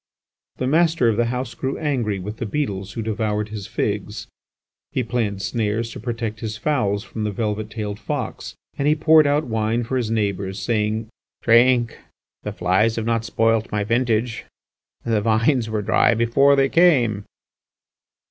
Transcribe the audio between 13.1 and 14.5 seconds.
spoilt my vintage;